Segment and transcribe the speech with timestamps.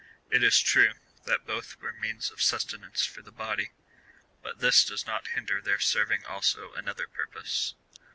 [0.31, 0.93] It is true,
[1.27, 3.69] that both were means of sustenance for the body,
[4.41, 7.75] but this does not hinder their serving also another purpose.